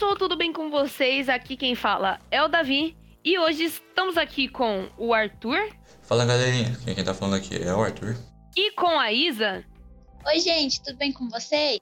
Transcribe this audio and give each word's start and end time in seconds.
pessoal, 0.00 0.16
tudo 0.16 0.34
bem 0.34 0.50
com 0.50 0.70
vocês? 0.70 1.28
Aqui 1.28 1.58
quem 1.58 1.74
fala 1.74 2.18
é 2.30 2.42
o 2.42 2.48
Davi 2.48 2.96
e 3.22 3.38
hoje 3.38 3.64
estamos 3.64 4.16
aqui 4.16 4.48
com 4.48 4.88
o 4.96 5.12
Arthur. 5.12 5.58
Fala 6.00 6.24
galerinha, 6.24 6.74
quem 6.86 7.04
tá 7.04 7.12
falando 7.12 7.34
aqui 7.34 7.62
é 7.62 7.74
o 7.74 7.82
Arthur. 7.82 8.16
E 8.56 8.70
com 8.70 8.98
a 8.98 9.12
Isa. 9.12 9.62
Oi, 10.26 10.40
gente, 10.40 10.82
tudo 10.82 10.96
bem 10.96 11.12
com 11.12 11.28
vocês? 11.28 11.78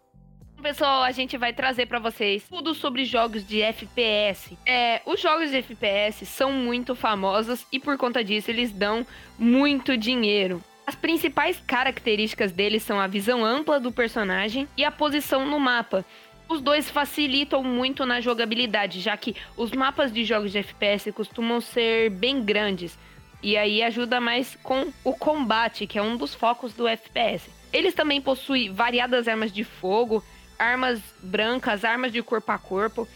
Pessoal, 0.61 1.05
a 1.05 1.13
gente 1.13 1.39
vai 1.39 1.53
trazer 1.53 1.87
para 1.87 2.01
vocês 2.01 2.43
tudo 2.49 2.75
sobre 2.75 3.05
jogos 3.05 3.47
de 3.47 3.63
FPS. 3.63 4.59
É, 4.67 5.01
os 5.07 5.21
jogos 5.21 5.51
de 5.51 5.59
FPS 5.59 6.27
são 6.27 6.51
muito 6.51 6.97
famosos 6.97 7.65
e 7.71 7.79
por 7.79 7.97
conta 7.97 8.25
disso 8.25 8.51
eles 8.51 8.73
dão 8.73 9.07
muito 9.39 9.97
dinheiro. 9.97 10.61
As 10.89 10.95
principais 10.95 11.61
características 11.67 12.51
deles 12.51 12.83
são 12.83 12.99
a 12.99 13.07
visão 13.07 13.45
ampla 13.45 13.79
do 13.79 13.93
personagem 13.93 14.67
e 14.75 14.87
a 14.87 14.91
posição 14.91 15.45
no 15.45 15.61
mapa. 15.61 16.03
Os 16.49 16.63
dois 16.63 16.89
facilitam 16.89 17.63
muito 17.63 18.07
na 18.07 18.23
jogabilidade, 18.23 19.01
já 19.01 19.17
que 19.17 19.37
os 19.55 19.71
mapas 19.73 20.11
de 20.11 20.25
jogos 20.25 20.51
de 20.51 20.59
FPS 20.59 21.13
costumam 21.13 21.61
ser 21.61 22.09
bem 22.11 22.43
grandes. 22.43 22.99
E 23.43 23.57
aí 23.57 23.83
ajuda 23.83 24.19
mais 24.19 24.57
com 24.63 24.91
o 25.05 25.13
combate, 25.13 25.87
que 25.87 25.99
é 25.99 26.03
um 26.03 26.17
dos 26.17 26.35
focos 26.35 26.73
do 26.73 26.89
FPS. 26.89 27.51
Eles 27.71 27.95
também 27.95 28.21
possuem 28.21 28.73
variadas 28.73 29.29
armas 29.29 29.53
de 29.53 29.63
fogo, 29.63 30.25
armas 30.59 31.01
brancas, 31.23 31.85
armas 31.85 32.13
de 32.13 32.23
corpo 32.23 32.51
a 32.51 32.59
corpo, 32.59 33.07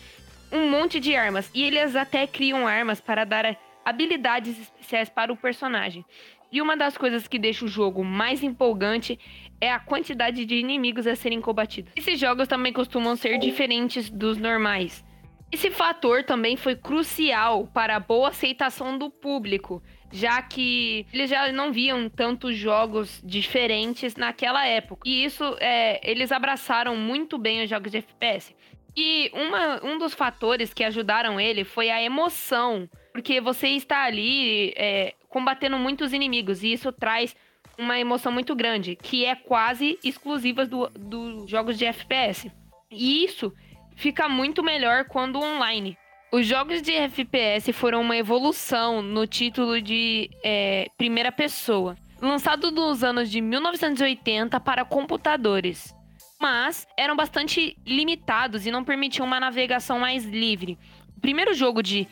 um 0.53 0.69
monte 0.69 1.01
de 1.01 1.17
armas. 1.17 1.51
E 1.55 1.65
eles 1.65 1.97
até 1.97 2.27
criam 2.27 2.67
armas 2.67 3.01
para 3.01 3.25
dar 3.25 3.57
habilidades 3.83 4.61
especiais 4.61 5.09
para 5.09 5.33
o 5.33 5.37
personagem. 5.37 6.05
E 6.53 6.61
uma 6.61 6.77
das 6.77 6.99
coisas 6.99 7.27
que 7.27 7.39
deixa 7.39 7.65
o 7.65 7.69
jogo 7.69 8.05
mais 8.05 8.43
empolgante 8.43 9.19
é 9.59 9.73
a 9.73 9.81
quantidade 9.81 10.45
de 10.45 10.57
inimigos 10.57 11.07
a 11.07 11.17
serem 11.17 11.41
combatidos. 11.41 11.93
Esses 11.97 12.21
jogos 12.21 12.47
também 12.47 12.75
costumam 12.75 13.17
ser 13.17 13.39
diferentes 13.39 14.11
dos 14.11 14.37
normais. 14.37 15.03
Esse 15.51 15.71
fator 15.71 16.23
também 16.25 16.57
foi 16.57 16.77
crucial 16.77 17.67
para 17.67 17.97
a 17.97 18.01
boa 18.01 18.29
aceitação 18.29 18.99
do 18.99 19.11
público, 19.11 19.83
já 20.11 20.43
que 20.43 21.07
eles 21.13 21.31
já 21.31 21.51
não 21.53 21.73
viam 21.73 22.09
tantos 22.09 22.57
jogos 22.57 23.23
diferentes 23.25 24.15
naquela 24.17 24.67
época. 24.67 25.03
E 25.09 25.25
isso, 25.25 25.57
é, 25.59 26.01
eles 26.11 26.33
abraçaram 26.33 26.97
muito 26.97 27.39
bem 27.39 27.63
os 27.63 27.71
jogos 27.71 27.91
de 27.91 27.99
FPS. 27.99 28.55
E 28.97 29.31
uma, 29.33 29.85
um 29.85 29.99
dos 29.99 30.13
fatores 30.13 30.75
que 30.75 30.85
ajudaram 30.85 31.41
ele 31.41 31.65
foi 31.65 31.91
a 31.91 32.03
emoção, 32.03 32.89
porque 33.13 33.41
você 33.41 33.69
está 33.69 34.05
ali 34.05 34.73
é, 34.77 35.15
combatendo 35.33 35.79
muitos 35.79 36.13
inimigos, 36.13 36.63
e 36.63 36.75
isso 36.75 36.93
traz 36.93 37.35
uma 37.79 37.99
emoção 37.99 38.31
muito 38.31 38.55
grande, 38.55 38.95
que 38.95 39.25
é 39.25 39.35
quase 39.35 39.99
exclusiva 40.05 40.67
dos 40.67 40.91
do 40.93 41.47
jogos 41.49 41.79
de 41.79 41.87
FPS. 41.87 42.53
E 42.91 43.25
isso 43.25 43.51
fica 43.97 44.29
muito 44.29 44.63
melhor 44.63 45.07
quando 45.07 45.41
online. 45.41 45.97
Os 46.31 46.47
jogos 46.47 46.83
de 46.83 46.93
FPS 46.93 47.73
foram 47.73 48.03
uma 48.03 48.17
evolução 48.17 49.01
no 49.01 49.27
título 49.27 49.81
de 49.81 50.31
é, 50.45 50.87
primeira 50.99 51.33
pessoa, 51.33 51.97
lançado 52.21 52.71
nos 52.71 53.03
anos 53.03 53.31
de 53.31 53.41
1980 53.41 54.61
para 54.61 54.85
computadores, 54.85 55.95
mas 56.39 56.87
eram 56.97 57.17
bastante 57.17 57.77
limitados 57.87 58.67
e 58.67 58.71
não 58.71 58.85
permitiam 58.85 59.27
uma 59.27 59.41
navegação 59.41 59.99
mais 59.99 60.27
livre. 60.27 60.79
O 61.17 61.21
primeiro 61.21 61.55
jogo 61.55 61.83
de 61.83 62.07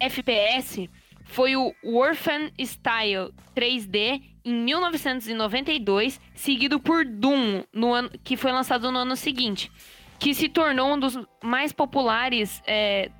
FPS 0.00 0.88
foi 1.24 1.56
o 1.56 1.74
Orphan 1.82 2.50
Style 2.60 3.32
3D 3.56 4.22
em 4.44 4.54
1992, 4.54 6.20
seguido 6.34 6.78
por 6.78 7.04
Doom, 7.04 7.64
no 7.72 7.92
ano, 7.92 8.10
que 8.22 8.36
foi 8.36 8.52
lançado 8.52 8.92
no 8.92 8.98
ano 8.98 9.16
seguinte, 9.16 9.72
que 10.18 10.34
se 10.34 10.48
tornou 10.48 10.94
um 10.94 10.98
dos 10.98 11.18
mais 11.42 11.72
populares 11.72 12.62
é, 12.66 13.10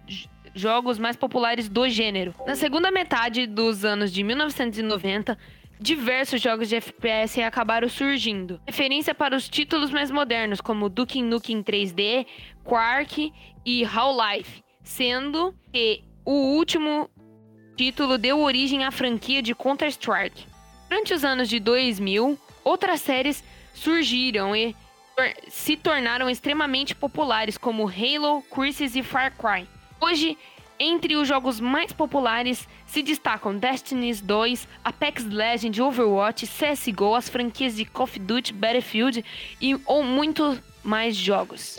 jogos 0.54 0.98
mais 0.98 1.16
populares 1.16 1.68
do 1.68 1.88
gênero. 1.88 2.34
Na 2.46 2.54
segunda 2.54 2.90
metade 2.90 3.46
dos 3.46 3.84
anos 3.84 4.12
de 4.12 4.22
1990, 4.22 5.36
diversos 5.80 6.40
jogos 6.40 6.68
de 6.68 6.76
FPS 6.76 7.42
acabaram 7.42 7.88
surgindo. 7.88 8.60
Referência 8.66 9.14
para 9.14 9.34
os 9.36 9.48
títulos 9.48 9.90
mais 9.90 10.10
modernos, 10.10 10.60
como 10.60 10.88
Duke 10.88 11.20
Nukem 11.22 11.62
3D, 11.62 12.26
Quark 12.62 13.32
e 13.66 13.84
Half-Life, 13.84 14.62
sendo 14.82 15.54
que 15.72 16.04
o 16.24 16.56
último 16.56 17.10
título 17.76 18.16
deu 18.16 18.40
origem 18.40 18.84
à 18.84 18.90
franquia 18.90 19.42
de 19.42 19.54
Counter-Strike. 19.54 20.46
Durante 20.88 21.14
os 21.14 21.24
anos 21.24 21.48
de 21.48 21.58
2000, 21.58 22.38
outras 22.62 23.00
séries 23.00 23.42
surgiram 23.74 24.54
e 24.54 24.74
se 25.48 25.76
tornaram 25.76 26.28
extremamente 26.28 26.94
populares, 26.94 27.56
como 27.56 27.88
Halo, 27.88 28.42
Crysis 28.42 28.96
e 28.96 29.02
Far 29.02 29.32
Cry. 29.36 29.66
Hoje, 30.00 30.36
entre 30.78 31.16
os 31.16 31.28
jogos 31.28 31.60
mais 31.60 31.92
populares 31.92 32.68
se 32.86 33.02
destacam 33.02 33.56
Destiny 33.56 34.12
2, 34.14 34.68
Apex 34.84 35.24
Legends, 35.24 35.78
Overwatch, 35.78 36.46
CSGO, 36.46 37.14
as 37.14 37.28
franquias 37.28 37.76
de 37.76 37.84
Call 37.84 38.04
of 38.04 38.18
Duty, 38.18 38.52
Battlefield 38.52 39.24
e 39.60 39.76
ou 39.86 40.02
muito 40.02 40.58
mais 40.82 41.16
jogos. 41.16 41.78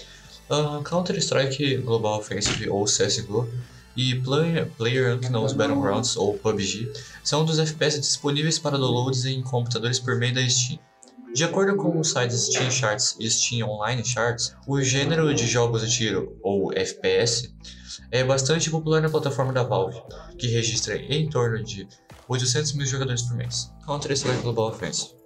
Uh, 0.50 0.83
Counter-Strike 0.83 1.77
Global 1.77 2.19
Offensive 2.19 2.69
ou 2.69 2.85
CSGO 2.85 3.50
e 3.95 4.16
Player, 4.16 4.69
Player 4.78 5.19
Battlegrounds, 5.19 6.16
ou 6.16 6.38
PUBG, 6.38 6.91
são 7.23 7.41
um 7.41 7.45
dos 7.45 7.59
FPS 7.59 8.00
disponíveis 8.00 8.59
para 8.59 8.78
downloads 8.78 9.25
em 9.25 9.41
computadores 9.41 10.00
por 10.00 10.16
meio 10.17 10.33
da 10.33 10.47
Steam. 10.47 10.79
De 11.33 11.44
acordo 11.44 11.75
com 11.75 12.00
os 12.00 12.11
sites 12.11 12.45
Steam 12.45 12.72
Charts 12.72 13.17
e 13.19 13.29
Steam 13.29 13.67
Online 13.67 14.06
Charts, 14.06 14.56
o 14.66 14.81
gênero 14.81 15.33
de 15.33 15.45
jogos 15.45 15.81
de 15.81 15.94
tiro, 15.94 16.38
ou 16.41 16.72
FPS, 16.73 17.53
é 18.09 18.23
bastante 18.23 18.69
popular 18.69 19.01
na 19.01 19.09
plataforma 19.09 19.51
da 19.51 19.63
Valve, 19.63 20.01
que 20.38 20.47
registra 20.47 20.95
em 20.95 21.29
torno 21.29 21.62
de 21.62 21.88
800 22.27 22.73
mil 22.73 22.85
jogadores 22.85 23.22
por 23.23 23.35
mês. 23.35 23.69
Counter-Strike 23.85 24.41
Global 24.44 24.69
Offensive. 24.69 25.25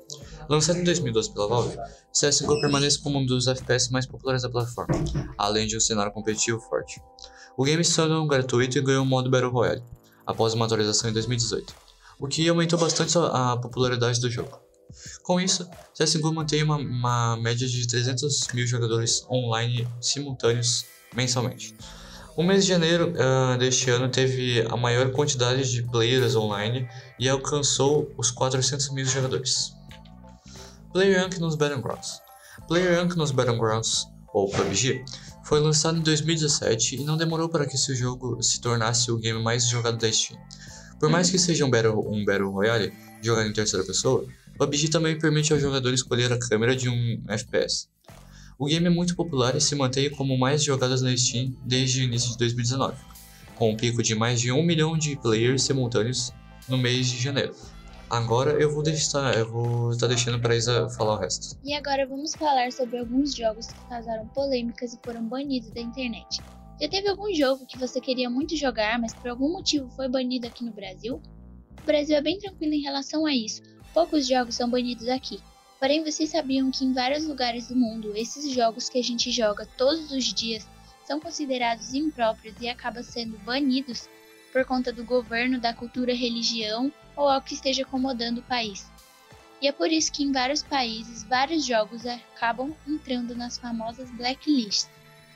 Lançado 0.50 0.80
em 0.80 0.84
2012 0.84 1.32
pela 1.32 1.48
Valve, 1.48 1.78
CSGO 2.12 2.60
permanece 2.60 2.98
como 2.98 3.20
um 3.20 3.26
dos 3.26 3.46
FPS 3.46 3.92
mais 3.92 4.08
populares 4.08 4.42
da 4.42 4.50
plataforma, 4.50 4.96
além 5.38 5.68
de 5.68 5.78
um 5.78 5.80
cenário 5.80 6.12
competitivo 6.12 6.60
forte. 6.60 7.00
O 7.56 7.64
game 7.64 7.86
se 7.86 7.96
tornou 7.96 8.26
gratuito 8.26 8.80
e 8.80 8.82
ganhou 8.82 9.04
o 9.04 9.06
modo 9.06 9.30
Battle 9.30 9.52
Royale, 9.52 9.84
após 10.26 10.56
uma 10.56 10.66
atualização 10.66 11.08
em 11.08 11.14
2018, 11.14 11.72
o 12.20 12.28
que 12.28 12.50
aumentou 12.50 12.80
bastante 12.80 13.16
a 13.16 13.58
popularidade 13.58 14.20
do 14.20 14.28
jogo. 14.28 14.60
Com 15.22 15.40
isso, 15.40 15.70
CSGO 15.94 16.34
mantém 16.34 16.64
uma, 16.64 16.78
uma 16.78 17.38
média 17.38 17.68
de 17.68 17.88
300 17.88 18.48
mil 18.52 18.66
jogadores 18.66 19.24
online 19.30 19.88
simultâneos 20.02 20.84
mensalmente. 21.14 21.76
O 22.36 22.42
mês 22.42 22.64
de 22.64 22.70
janeiro 22.70 23.14
uh, 23.14 23.56
deste 23.60 23.92
ano 23.92 24.10
teve 24.10 24.66
a 24.68 24.76
maior 24.76 25.12
quantidade 25.12 25.70
de 25.70 25.84
players 25.84 26.36
online 26.36 26.90
e 27.20 27.30
alcançou 27.30 28.12
os 28.18 28.32
400 28.32 28.90
mil 28.92 29.06
jogadores. 29.06 29.78
PlayerUnk 30.92 31.40
nos 31.40 31.56
Battlegrounds 31.56 32.22
PlayerUnk 32.68 33.16
nos 33.16 33.32
Battlegrounds, 33.32 34.08
ou 34.34 34.50
PUBG, 34.50 35.04
foi 35.44 35.60
lançado 35.60 35.98
em 35.98 36.02
2017 36.02 36.98
e 36.98 37.04
não 37.04 37.18
demorou 37.18 37.50
para 37.50 37.66
que 37.66 37.78
seu 37.78 37.96
jogo 37.96 38.42
se 38.42 38.60
tornasse 38.62 39.12
o 39.12 39.18
game 39.18 39.42
mais 39.42 39.68
jogado 39.68 39.98
da 39.98 40.12
Steam. 40.12 40.40
Por 41.00 41.10
mais 41.10 41.30
que 41.30 41.40
seja 41.40 41.66
um 41.66 41.70
Battle, 41.70 42.08
um 42.12 42.26
battle 42.26 42.52
Royale 42.52 42.94
jogado 43.22 43.48
em 43.48 43.54
terceira 43.54 43.86
pessoa, 43.86 44.28
PUBG 44.58 44.90
também 44.90 45.18
permite 45.18 45.54
ao 45.54 45.60
jogador 45.60 45.94
escolher 45.94 46.32
a 46.32 46.40
câmera 46.40 46.76
de 46.76 46.90
um 46.90 47.24
FPS. 47.28 47.88
O 48.58 48.66
game 48.66 48.86
é 48.86 48.90
muito 48.90 49.16
popular 49.16 49.56
e 49.56 49.62
se 49.62 49.74
mantém 49.76 50.10
como 50.10 50.38
mais 50.38 50.64
jogado 50.64 51.00
na 51.02 51.16
Steam 51.16 51.56
desde 51.66 52.02
o 52.02 52.04
início 52.04 52.32
de 52.32 52.38
2019, 52.40 52.98
com 53.56 53.72
um 53.72 53.78
pico 53.78 54.04
de 54.04 54.16
mais 54.16 54.42
de 54.42 54.52
um 54.52 54.62
milhão 54.62 54.98
de 54.98 55.16
players 55.16 55.64
simultâneos 55.64 56.34
no 56.68 56.78
mês 56.78 57.08
de 57.08 57.22
janeiro. 57.22 57.56
Agora 58.10 58.60
eu 58.60 58.72
vou 58.74 58.82
deixar, 58.82 59.38
eu 59.38 59.48
vou 59.52 59.92
estar 59.92 60.08
deixando 60.08 60.42
para 60.42 60.56
Isa 60.56 60.90
falar 60.90 61.14
o 61.14 61.18
resto. 61.18 61.56
E 61.64 61.76
agora 61.76 62.08
vamos 62.08 62.34
falar 62.34 62.72
sobre 62.72 62.98
alguns 62.98 63.36
jogos 63.36 63.68
que 63.68 63.88
causaram 63.88 64.28
polêmicas 64.30 64.94
e 64.94 65.00
foram 65.04 65.24
banidos 65.24 65.70
da 65.72 65.82
internet. 65.82 66.42
Já 66.82 66.90
teve 66.90 67.08
algum 67.08 67.32
jogo 67.34 67.68
que 67.68 67.78
você 67.78 68.02
queria 68.02 68.28
muito 68.28 68.56
jogar, 68.56 68.98
mas 69.00 69.14
por 69.14 69.30
algum 69.30 69.52
motivo 69.52 69.90
foi 69.92 70.08
banido 70.08 70.48
aqui 70.48 70.64
no 70.64 70.72
Brasil? 70.72 71.22
O 71.82 71.86
Brasil 71.86 72.16
é 72.16 72.22
bem 72.22 72.40
tranquilo 72.40 72.74
em 72.74 72.82
relação 72.82 73.28
a 73.28 73.34
isso. 73.34 73.62
Poucos 73.94 74.28
jogos 74.28 74.56
são 74.56 74.68
banidos 74.68 75.08
aqui. 75.08 75.40
Porém, 75.80 76.04
vocês 76.04 76.32
sabiam 76.32 76.72
que 76.72 76.84
em 76.84 76.94
vários 76.94 77.28
lugares 77.28 77.68
do 77.68 77.76
mundo, 77.76 78.16
esses 78.16 78.52
jogos 78.52 78.90
que 78.90 78.98
a 78.98 79.04
gente 79.04 79.30
joga 79.30 79.68
todos 79.78 80.12
os 80.12 80.34
dias 80.34 80.68
são 81.06 81.20
considerados 81.20 81.94
impróprios 81.94 82.56
e 82.60 82.68
acabam 82.68 83.04
sendo 83.04 83.38
banidos 83.40 84.10
por 84.52 84.66
conta 84.66 84.92
do 84.92 85.04
governo, 85.04 85.60
da 85.60 85.74
cultura, 85.74 86.14
religião 86.14 86.92
ou 87.16 87.28
algo 87.28 87.46
que 87.46 87.54
esteja 87.54 87.84
acomodando 87.84 88.42
o 88.42 88.44
país. 88.44 88.90
E 89.62 89.68
é 89.68 89.72
por 89.72 89.92
isso 89.92 90.12
que 90.12 90.24
em 90.24 90.32
vários 90.32 90.64
países 90.64 91.24
vários 91.24 91.66
jogos 91.66 92.06
acabam 92.06 92.74
entrando 92.88 93.36
nas 93.36 93.58
famosas 93.58 94.10
blacklists. 94.12 94.90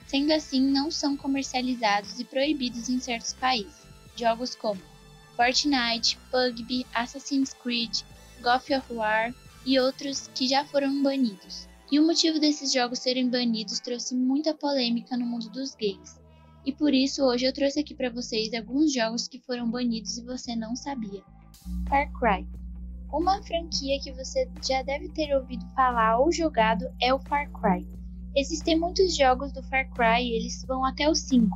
Sendo 0.08 0.32
assim, 0.32 0.62
não 0.62 0.92
são 0.92 1.18
comercializados 1.18 2.20
e 2.20 2.24
proibidos 2.24 2.90
em 2.90 3.00
certos 3.00 3.34
países. 3.34 3.84
Jogos 4.16 4.56
como 4.56 4.82
Fortnite, 5.36 6.18
PUBG, 6.30 6.86
Assassin's 6.94 7.54
Creed, 7.54 8.02
God 8.42 8.62
of 8.78 8.94
War 8.94 9.34
e 9.66 9.80
outros 9.80 10.30
que 10.36 10.48
já 10.48 10.64
foram 10.66 11.02
banidos. 11.02 11.68
E 11.92 12.00
o 12.00 12.06
motivo 12.06 12.40
desses 12.40 12.72
jogos 12.72 13.00
serem 13.00 13.30
banidos 13.30 13.80
trouxe 13.80 14.16
muita 14.16 14.54
polêmica 14.54 15.18
no 15.18 15.26
mundo 15.26 15.50
dos 15.50 15.76
games. 15.76 16.23
E 16.66 16.72
por 16.72 16.94
isso 16.94 17.24
hoje 17.24 17.46
eu 17.46 17.54
trouxe 17.54 17.82
aqui 17.82 17.94
para 17.94 18.10
vocês 18.10 18.54
alguns 18.54 18.94
jogos 18.94 19.28
que 19.28 19.40
foram 19.40 19.70
banidos 19.70 20.18
e 20.18 20.24
você 20.24 20.56
não 20.56 20.76
sabia. 20.76 21.22
Far 21.90 22.12
Cry. 22.14 22.48
Uma 23.12 23.44
franquia 23.44 24.00
que 24.02 24.12
você 24.14 24.50
já 24.66 24.82
deve 24.82 25.10
ter 25.10 25.36
ouvido 25.36 25.66
falar 25.76 26.18
ou 26.18 26.32
jogado 26.32 26.86
é 27.02 27.14
o 27.14 27.20
Far 27.20 27.52
Cry. 27.52 27.88
Existem 28.36 28.80
muitos 28.80 29.16
jogos 29.16 29.52
do 29.52 29.62
Far 29.64 29.88
Cry 29.92 30.24
e 30.24 30.36
eles 30.38 30.66
vão 30.66 30.84
até 30.84 31.08
o 31.08 31.14
5, 31.14 31.48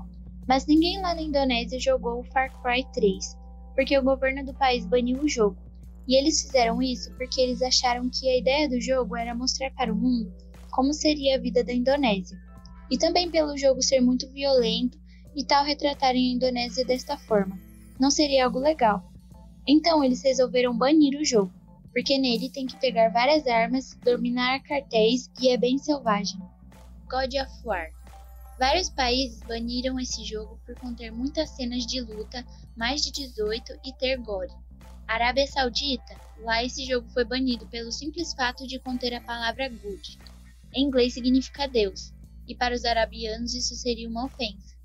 mas 0.47 0.67
ninguém 0.67 1.01
lá 1.01 1.15
na 1.15 1.21
Indonésia 1.21 1.79
jogou 1.79 2.19
o 2.19 2.23
Far 2.25 2.51
Cry 2.61 2.85
3, 2.93 3.35
porque 3.73 3.97
o 3.97 4.03
governo 4.03 4.45
do 4.45 4.53
país 4.53 4.85
baniu 4.85 5.19
o 5.21 5.27
jogo. 5.27 5.57
E 6.07 6.15
eles 6.15 6.41
fizeram 6.41 6.81
isso 6.81 7.11
porque 7.15 7.41
eles 7.41 7.61
acharam 7.61 8.09
que 8.09 8.29
a 8.29 8.37
ideia 8.37 8.69
do 8.69 8.79
jogo 8.79 9.17
era 9.17 9.33
mostrar 9.33 9.71
para 9.71 9.91
o 9.91 9.95
mundo 9.95 10.31
como 10.69 10.93
seria 10.93 11.35
a 11.37 11.39
vida 11.39 11.63
da 11.63 11.73
Indonésia. 11.73 12.37
E 12.89 12.97
também 12.97 13.29
pelo 13.29 13.57
jogo 13.57 13.81
ser 13.81 13.99
muito 14.01 14.29
violento 14.29 14.97
e 15.35 15.43
tal 15.43 15.63
retratarem 15.63 16.31
a 16.31 16.35
Indonésia 16.35 16.85
desta 16.85 17.17
forma. 17.17 17.59
Não 17.99 18.09
seria 18.09 18.45
algo 18.45 18.59
legal. 18.59 19.11
Então 19.67 20.03
eles 20.03 20.23
resolveram 20.23 20.77
banir 20.77 21.19
o 21.19 21.25
jogo, 21.25 21.53
porque 21.91 22.17
nele 22.17 22.49
tem 22.49 22.65
que 22.65 22.79
pegar 22.79 23.09
várias 23.09 23.45
armas, 23.47 23.97
dominar 24.03 24.61
cartéis 24.63 25.29
e 25.41 25.49
é 25.49 25.57
bem 25.57 25.77
selvagem. 25.77 26.39
God 27.09 27.33
of 27.33 27.51
War 27.65 27.97
Vários 28.59 28.89
países 28.89 29.43
baniram 29.43 29.99
esse 29.99 30.25
jogo 30.25 30.59
por 30.65 30.73
conter 30.79 31.11
muitas 31.11 31.51
cenas 31.51 31.85
de 31.85 32.01
luta, 32.01 32.43
mais 32.75 33.01
de 33.01 33.11
18 33.11 33.79
e 33.85 33.93
ter 33.93 34.17
gore. 34.17 34.51
Arábia 35.07 35.45
Saudita, 35.45 36.19
lá 36.39 36.63
esse 36.63 36.83
jogo 36.83 37.07
foi 37.09 37.23
banido 37.23 37.67
pelo 37.67 37.91
simples 37.91 38.33
fato 38.33 38.65
de 38.65 38.79
conter 38.79 39.13
a 39.13 39.21
palavra 39.21 39.69
good. 39.69 40.19
Em 40.73 40.85
inglês 40.85 41.13
significa 41.13 41.67
Deus, 41.67 42.11
e 42.47 42.55
para 42.55 42.73
os 42.73 42.85
arabianos 42.85 43.53
isso 43.53 43.75
seria 43.75 44.07
uma 44.07 44.25
ofensa. 44.25 44.75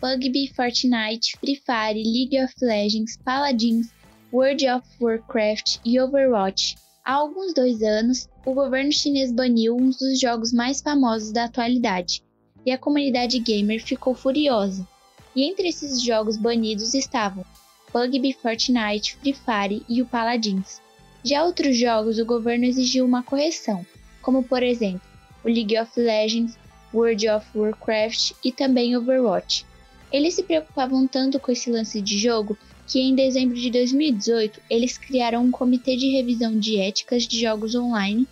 PUBG, 0.00 0.52
Fortnite, 0.54 1.36
Free 1.38 1.56
Fire, 1.56 2.02
League 2.02 2.38
of 2.42 2.54
Legends, 2.62 3.16
Paladins, 3.24 3.88
World 4.32 4.68
of 4.68 4.86
Warcraft 5.00 5.78
e 5.84 5.98
Overwatch. 5.98 6.76
Há 7.04 7.14
alguns 7.14 7.54
dois 7.54 7.82
anos, 7.82 8.28
o 8.44 8.52
governo 8.52 8.92
chinês 8.92 9.32
baniu 9.32 9.76
um 9.76 9.90
dos 9.90 10.20
jogos 10.20 10.52
mais 10.52 10.82
famosos 10.82 11.32
da 11.32 11.44
atualidade, 11.44 12.22
e 12.64 12.70
a 12.70 12.78
comunidade 12.78 13.38
gamer 13.38 13.82
ficou 13.82 14.14
furiosa. 14.14 14.86
E 15.34 15.44
entre 15.44 15.68
esses 15.68 16.02
jogos 16.02 16.36
banidos 16.36 16.94
estavam 16.94 17.44
PUBG, 17.92 18.34
Fortnite, 18.34 19.16
Free 19.16 19.32
Fire 19.32 19.82
e 19.88 20.02
o 20.02 20.06
Paladins. 20.06 20.82
Já 21.24 21.44
outros 21.44 21.76
jogos 21.76 22.18
o 22.18 22.26
governo 22.26 22.64
exigiu 22.64 23.04
uma 23.04 23.22
correção, 23.22 23.86
como 24.20 24.42
por 24.42 24.62
exemplo 24.62 25.00
o 25.44 25.48
League 25.48 25.78
of 25.78 25.98
Legends, 25.98 26.58
World 26.96 27.28
of 27.28 27.46
Warcraft 27.54 28.32
e 28.42 28.50
também 28.50 28.96
Overwatch. 28.96 29.66
Eles 30.10 30.34
se 30.34 30.42
preocupavam 30.42 31.06
tanto 31.06 31.38
com 31.38 31.52
esse 31.52 31.70
lance 31.70 32.00
de 32.00 32.18
jogo 32.18 32.56
que 32.86 33.00
em 33.00 33.14
dezembro 33.14 33.56
de 33.56 33.70
2018 33.70 34.60
eles 34.70 34.96
criaram 34.96 35.44
um 35.44 35.50
comitê 35.50 35.96
de 35.96 36.12
revisão 36.12 36.58
de 36.58 36.78
éticas 36.78 37.24
de 37.24 37.38
jogos 37.40 37.74
online. 37.74 38.26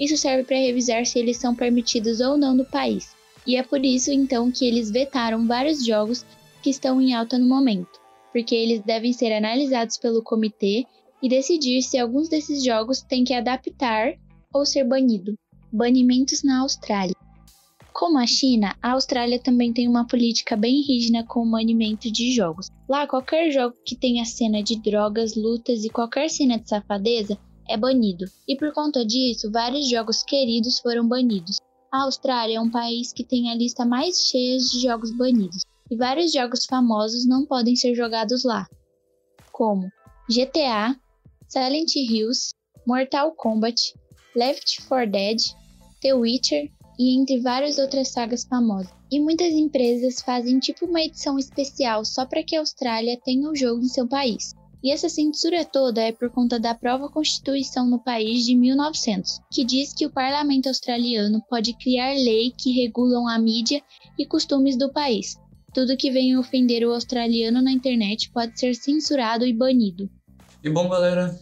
Isso 0.00 0.16
serve 0.16 0.44
para 0.44 0.56
revisar 0.56 1.06
se 1.06 1.18
eles 1.18 1.36
são 1.36 1.54
permitidos 1.54 2.20
ou 2.20 2.36
não 2.36 2.54
no 2.54 2.64
país. 2.64 3.14
E 3.46 3.56
é 3.56 3.62
por 3.62 3.84
isso 3.84 4.10
então 4.10 4.50
que 4.50 4.66
eles 4.66 4.90
vetaram 4.90 5.46
vários 5.46 5.84
jogos 5.84 6.24
que 6.62 6.70
estão 6.70 7.00
em 7.00 7.14
alta 7.14 7.38
no 7.38 7.46
momento, 7.46 8.00
porque 8.32 8.54
eles 8.54 8.82
devem 8.82 9.12
ser 9.12 9.32
analisados 9.32 9.96
pelo 9.96 10.22
comitê 10.22 10.84
e 11.22 11.28
decidir 11.28 11.82
se 11.82 11.98
alguns 11.98 12.28
desses 12.28 12.64
jogos 12.64 13.00
têm 13.00 13.24
que 13.24 13.34
adaptar 13.34 14.14
ou 14.52 14.66
ser 14.66 14.84
banido. 14.84 15.38
Banimentos 15.70 16.42
na 16.42 16.62
Austrália. 16.62 17.17
Como 17.98 18.16
a 18.16 18.28
China, 18.28 18.76
a 18.80 18.92
Austrália 18.92 19.42
também 19.42 19.72
tem 19.72 19.88
uma 19.88 20.06
política 20.06 20.54
bem 20.54 20.82
rígida 20.82 21.24
com 21.24 21.44
o 21.44 21.50
banimento 21.50 22.08
de 22.12 22.30
jogos. 22.30 22.68
Lá, 22.88 23.08
qualquer 23.08 23.50
jogo 23.50 23.74
que 23.84 23.96
tenha 23.96 24.24
cena 24.24 24.62
de 24.62 24.80
drogas, 24.80 25.34
lutas 25.34 25.82
e 25.82 25.90
qualquer 25.90 26.30
cena 26.30 26.60
de 26.60 26.68
safadeza 26.68 27.36
é 27.68 27.76
banido. 27.76 28.24
E 28.46 28.56
por 28.56 28.72
conta 28.72 29.04
disso, 29.04 29.50
vários 29.50 29.90
jogos 29.90 30.22
queridos 30.22 30.78
foram 30.78 31.08
banidos. 31.08 31.56
A 31.92 32.04
Austrália 32.04 32.58
é 32.58 32.60
um 32.60 32.70
país 32.70 33.12
que 33.12 33.24
tem 33.24 33.50
a 33.50 33.56
lista 33.56 33.84
mais 33.84 34.28
cheia 34.30 34.58
de 34.58 34.80
jogos 34.80 35.10
banidos, 35.10 35.64
e 35.90 35.96
vários 35.96 36.32
jogos 36.32 36.66
famosos 36.66 37.26
não 37.26 37.46
podem 37.46 37.74
ser 37.74 37.96
jogados 37.96 38.44
lá, 38.44 38.64
como 39.50 39.90
GTA, 40.30 40.96
Silent 41.48 41.96
Hills, 41.96 42.50
Mortal 42.86 43.32
Kombat, 43.32 43.92
Left 44.36 44.86
4 44.86 45.10
Dead, 45.10 45.38
The 46.00 46.14
Witcher 46.14 46.77
e 46.98 47.16
entre 47.16 47.40
várias 47.40 47.78
outras 47.78 48.08
sagas 48.08 48.44
famosas. 48.44 48.92
E 49.10 49.20
muitas 49.20 49.52
empresas 49.52 50.20
fazem 50.20 50.58
tipo 50.58 50.86
uma 50.86 51.00
edição 51.00 51.38
especial 51.38 52.04
só 52.04 52.26
para 52.26 52.42
que 52.42 52.56
a 52.56 52.60
Austrália 52.60 53.18
tenha 53.24 53.48
o 53.48 53.56
jogo 53.56 53.82
em 53.82 53.88
seu 53.88 54.06
país. 54.06 54.54
E 54.82 54.92
essa 54.92 55.08
censura 55.08 55.64
toda 55.64 56.00
é 56.02 56.12
por 56.12 56.30
conta 56.30 56.58
da 56.58 56.74
própria 56.74 57.08
Constituição 57.08 57.88
no 57.88 57.98
país 57.98 58.44
de 58.44 58.54
1900, 58.54 59.40
que 59.52 59.64
diz 59.64 59.92
que 59.92 60.06
o 60.06 60.10
parlamento 60.10 60.68
australiano 60.68 61.42
pode 61.48 61.72
criar 61.72 62.12
lei 62.12 62.52
que 62.56 62.72
regulam 62.72 63.26
a 63.26 63.38
mídia 63.38 63.82
e 64.16 64.24
costumes 64.24 64.76
do 64.76 64.92
país. 64.92 65.36
Tudo 65.74 65.96
que 65.96 66.10
venha 66.10 66.38
ofender 66.38 66.86
o 66.86 66.92
australiano 66.92 67.60
na 67.60 67.72
internet 67.72 68.30
pode 68.30 68.58
ser 68.58 68.74
censurado 68.74 69.44
e 69.44 69.52
banido. 69.52 70.08
E 70.62 70.70
bom, 70.70 70.88
galera, 70.88 71.38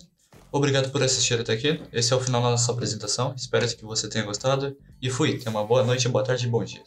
Obrigado 0.56 0.90
por 0.90 1.02
assistir 1.02 1.38
até 1.38 1.52
aqui. 1.52 1.82
Esse 1.92 2.14
é 2.14 2.16
o 2.16 2.20
final 2.20 2.40
da 2.42 2.48
nossa 2.48 2.72
apresentação. 2.72 3.34
Espero 3.36 3.68
que 3.68 3.84
você 3.84 4.08
tenha 4.08 4.24
gostado. 4.24 4.74
E 5.02 5.10
fui. 5.10 5.36
Tenha 5.36 5.50
uma 5.50 5.66
boa 5.66 5.84
noite, 5.84 6.08
boa 6.08 6.24
tarde 6.24 6.46
e 6.46 6.48
bom 6.48 6.64
dia. 6.64 6.82